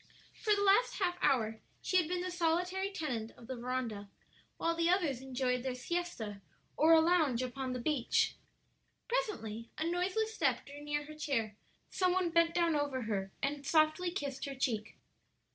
[0.33, 4.09] For the last half hour she had been the solitary tenant of the veranda,
[4.57, 6.41] while the others enjoyed their siesta
[6.75, 8.33] or a lounge upon the beach.
[9.07, 11.55] Presently a noiseless step drew near her chair,
[11.91, 14.97] some one bent down over her and softly kissed her cheek.